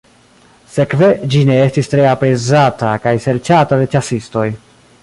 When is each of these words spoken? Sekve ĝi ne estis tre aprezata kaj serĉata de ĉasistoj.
Sekve 0.77 1.09
ĝi 1.35 1.41
ne 1.49 1.57
estis 1.67 1.91
tre 1.93 2.09
aprezata 2.13 2.95
kaj 3.05 3.17
serĉata 3.27 3.81
de 3.85 3.91
ĉasistoj. 3.97 4.53